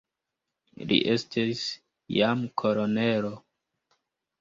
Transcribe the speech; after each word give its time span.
Li 0.91 0.97
estis 1.17 1.63
jam 2.19 2.43
kolonelo. 2.65 3.35